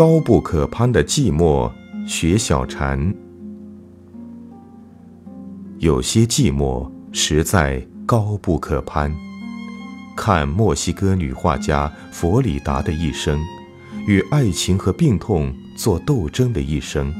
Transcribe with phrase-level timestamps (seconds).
[0.00, 1.70] 高不可攀的寂寞，
[2.06, 3.14] 学小禅。
[5.76, 9.14] 有些寂寞实在高不可攀。
[10.16, 13.38] 看墨西哥女画家佛里达的一生，
[14.06, 17.12] 与爱情和病痛做斗争的一生。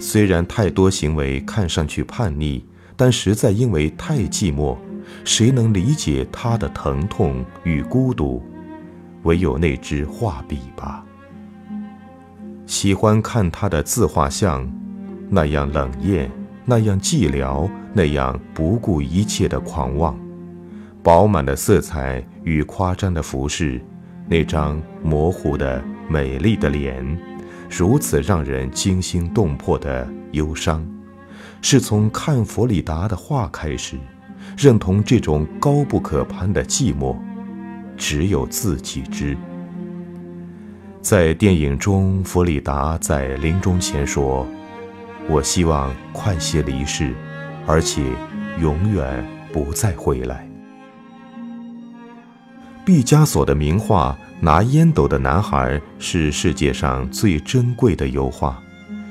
[0.00, 2.64] 虽然太多行为看上去叛逆，
[2.96, 4.74] 但实在因为太寂寞。
[5.22, 8.42] 谁能理解她的疼痛与孤独？
[9.24, 11.04] 唯有那支画笔吧。
[12.70, 14.64] 喜欢看他的自画像，
[15.28, 16.30] 那样冷艳，
[16.64, 20.16] 那样寂寥，那样不顾一切的狂妄。
[21.02, 23.84] 饱满的色彩与夸张的服饰，
[24.28, 27.04] 那张模糊的美丽的脸，
[27.68, 30.86] 如此让人惊心动魄的忧伤，
[31.60, 33.98] 是从看弗里达的画开始，
[34.56, 37.16] 认同这种高不可攀的寂寞，
[37.96, 39.36] 只有自己知。
[41.02, 44.46] 在电影中，弗里达在临终前说
[45.28, 47.14] ：“我希望快些离世，
[47.66, 48.02] 而且
[48.60, 50.46] 永远不再回来。”
[52.84, 58.62] 毕加索的名画《拿烟斗的男孩》是世界上最珍贵的油画，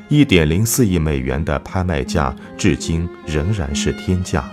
[0.09, 4.43] 一点零四亿美元的拍卖价至今仍然是天价。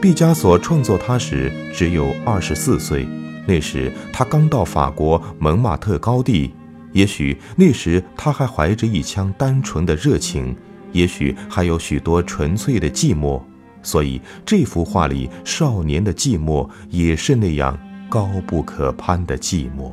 [0.00, 3.06] 毕加索创作它时只有二十四岁，
[3.48, 6.52] 那时他刚到法国蒙马特高地，
[6.92, 10.54] 也许那时他还怀着一腔单纯的热情，
[10.92, 13.40] 也许还有许多纯粹的寂寞，
[13.82, 17.76] 所以这幅画里少年的寂寞也是那样。
[18.10, 19.92] 高不可攀的寂寞。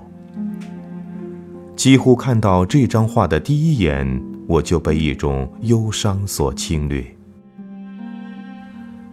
[1.76, 7.15] 几乎看到这张画的第一眼，我就被一种忧伤所侵略。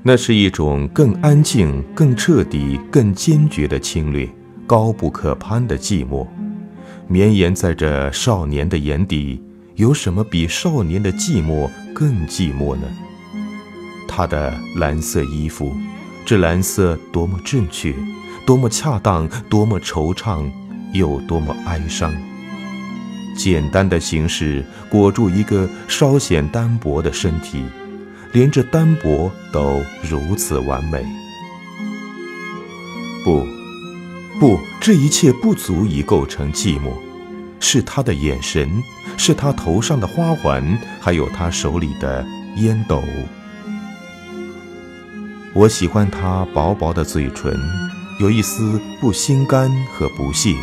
[0.04, 4.28] 那是一种更安静、更彻底、更坚决的侵略，
[4.66, 6.26] 高不可攀的寂寞，
[7.06, 9.40] 绵延在这少年的眼底。
[9.76, 12.82] 有什么比少年的寂寞更寂寞呢？
[14.06, 15.72] 他的蓝色衣服，
[16.26, 17.94] 这蓝色多么正确！
[18.44, 20.50] 多么恰当，多么惆怅，
[20.92, 22.12] 又多么哀伤。
[23.34, 27.64] 简单的形式裹住一个稍显单薄的身体，
[28.32, 31.04] 连这单薄都如此完美。
[33.24, 33.46] 不，
[34.40, 36.92] 不，这一切不足以构成寂寞。
[37.60, 38.82] 是他的眼神，
[39.16, 42.26] 是他头上的花环，还有他手里的
[42.56, 43.02] 烟斗。
[45.54, 47.54] 我喜欢他薄薄的嘴唇。
[48.20, 50.54] 有一丝不心甘和不屑，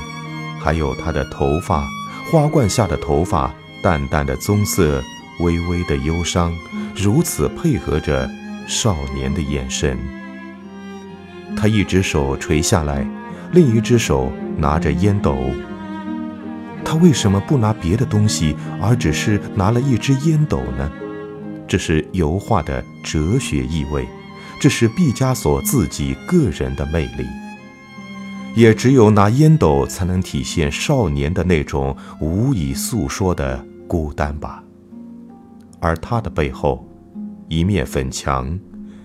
[0.61, 1.85] 还有他的头发，
[2.31, 3.53] 花冠下的头发，
[3.83, 5.03] 淡淡的棕色，
[5.39, 6.53] 微微的忧伤，
[6.95, 8.29] 如此配合着
[8.67, 9.97] 少年的眼神。
[11.55, 13.05] 他一只手垂下来，
[13.51, 15.37] 另一只手拿着烟斗。
[16.85, 20.91] 他为什么不拿别的东西，而只是拿了一支烟斗呢？
[21.67, 24.07] 这是油画的哲学意味，
[24.59, 27.25] 这是毕加索自己个人的魅力。
[28.55, 34.63] 也只有拿烟斗才能体现少年的那种无以诉说的孤单吧。
[35.79, 36.87] 而他的背后，
[37.47, 38.59] 一面粉墙，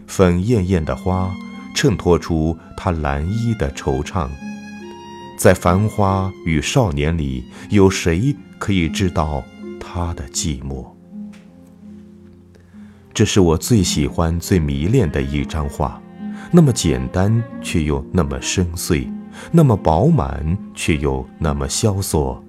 [0.06, 1.32] 粉艳艳的花，
[1.74, 4.28] 衬托出他蓝衣的惆怅。
[5.36, 9.42] 在繁花与少年里，有谁可以知道
[9.80, 10.86] 他的寂寞？
[13.12, 16.00] 这是我最喜欢、最迷恋的一张画，
[16.50, 19.08] 那么简单，却又那么深邃。
[19.50, 22.42] 那么饱满，却又那么萧索。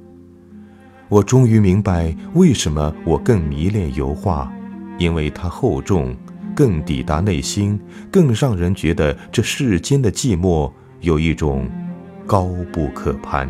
[1.08, 4.52] 我终于明白为什么我更迷恋油画，
[4.98, 6.16] 因为它厚重，
[6.56, 7.80] 更抵达内心，
[8.12, 10.72] 更让人觉得这世间的寂寞
[11.02, 11.70] 有一种
[12.26, 13.50] 高不可攀。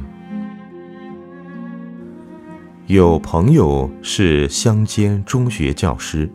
[2.87, 6.29] 有朋友是乡间中学教师，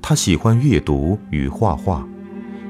[0.00, 2.06] 他喜欢阅读与画画，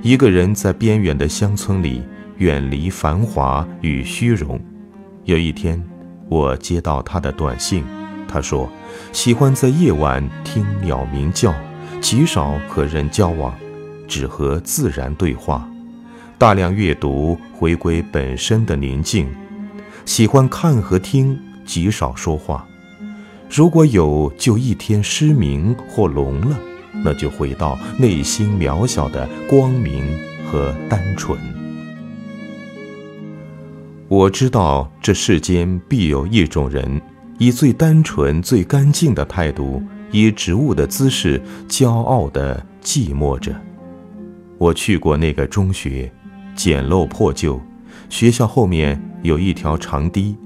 [0.03, 2.03] 一个人在边远的乡村里。
[2.39, 4.59] 远离繁华与虚荣。
[5.25, 5.81] 有一天，
[6.33, 7.85] 我接到他的短信，
[8.27, 8.67] 他说
[9.13, 11.55] 喜欢在夜晚听鸟鸣叫，
[12.01, 13.55] 极少和人交往，
[14.09, 15.69] 只和自然对话，
[16.39, 19.29] 大量阅读，回归本身的宁静。
[20.07, 22.67] 喜欢看和听，极少说话。
[23.51, 26.59] 如果有，就一天失明或聋了，
[27.05, 30.03] 那就回到内心渺小的光明
[30.51, 31.39] 和单纯。
[34.13, 37.01] 我知道这世间必有一种人，
[37.39, 43.59] 以最单纯、最干净的态度，以植物的姿势，骄傲地寂寞着。
[44.59, 46.13] 我去过那个中学，
[46.55, 47.59] 简陋破旧，
[48.11, 50.37] 学校后面有一条长堤，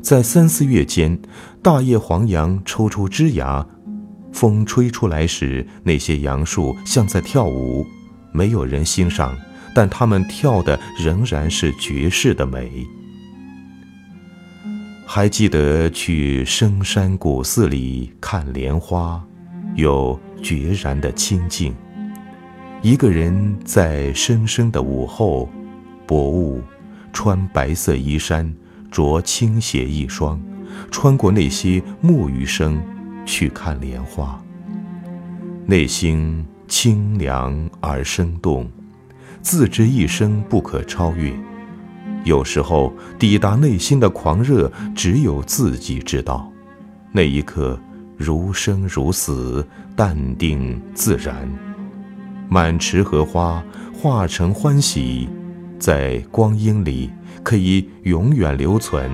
[0.00, 1.16] 在三四月间，
[1.62, 3.64] 大叶黄杨抽出枝芽，
[4.32, 7.86] 风吹出来时，那些杨树像在跳舞，
[8.32, 9.32] 没有人欣赏，
[9.72, 12.84] 但它们跳的仍然是绝世的美。
[15.14, 19.22] 还记得去深山古寺里看莲花，
[19.74, 21.74] 有决然的清静。
[22.80, 25.50] 一个人在深深的午后，
[26.06, 26.62] 薄雾，
[27.12, 28.50] 穿白色衣衫，
[28.90, 30.40] 着青鞋一双，
[30.90, 32.82] 穿过那些木鱼声，
[33.26, 34.42] 去看莲花。
[35.66, 38.66] 内心清凉而生动，
[39.42, 41.34] 自知一生不可超越。
[42.24, 46.50] 有时候抵达内心的狂热，只有自己知道。
[47.12, 47.78] 那一刻，
[48.16, 49.66] 如生如死，
[49.96, 51.48] 淡定自然。
[52.48, 55.28] 满池荷花化成欢喜，
[55.78, 57.10] 在光阴里
[57.42, 59.10] 可以永远留存。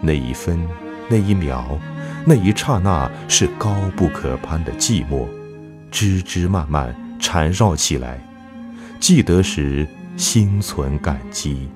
[0.00, 0.58] 那一分，
[1.08, 1.78] 那一秒，
[2.26, 5.26] 那一刹那，是高不可攀的寂寞，
[5.90, 8.18] 枝枝蔓蔓缠绕起来。
[8.98, 9.86] 记得时，
[10.16, 11.68] 心存感激；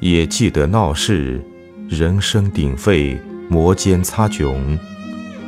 [0.00, 1.40] 也记得闹市，
[1.88, 4.78] 人声鼎沸，摩肩擦踵，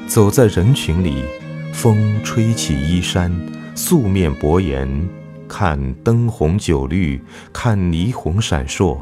[0.07, 1.25] 走在人群里。
[1.73, 3.33] 风吹起衣衫，
[3.77, 5.09] 素面薄颜，
[5.49, 8.99] 看灯红酒绿，看霓虹闪烁。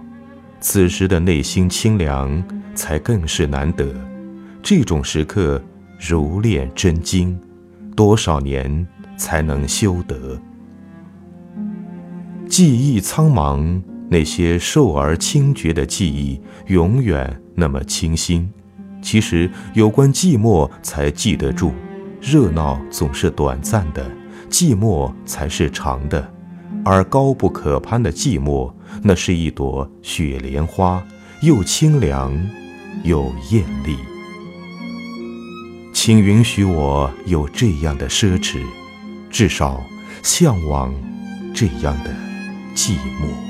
[0.60, 2.44] 此时的内心清凉，
[2.74, 3.86] 才更是难得。
[4.62, 5.60] 这种时刻
[5.98, 7.36] 如炼真经，
[7.96, 8.86] 多少年
[9.16, 10.38] 才能修得？
[12.48, 18.50] 记忆苍茫，那些瘦而清绝的记忆，永远那么清新。
[19.00, 21.72] 其实，有关寂寞，才记得住。
[22.20, 24.10] 热闹总是短暂的，
[24.50, 26.28] 寂寞才是长的，
[26.84, 28.72] 而高不可攀的寂寞，
[29.02, 31.00] 那是一朵雪莲花，
[31.42, 32.36] 又清凉，
[33.04, 33.96] 又艳丽。
[35.92, 38.58] 请允许我有这样的奢侈，
[39.30, 39.80] 至少
[40.22, 40.92] 向往
[41.54, 42.10] 这样的
[42.74, 43.47] 寂寞。